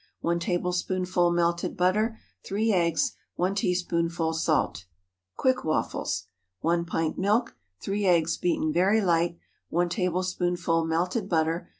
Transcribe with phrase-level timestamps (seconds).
[0.21, 2.17] 1 tablespoonful melted butter.
[2.43, 3.11] 3 eggs.
[3.35, 4.85] 1 teaspoonful salt.
[5.37, 6.25] QUICK WAFFLES.
[6.61, 7.55] 1 pint milk.
[7.83, 9.37] 3 eggs, beaten very light.
[9.69, 11.69] 1 tablespoonful melted butter.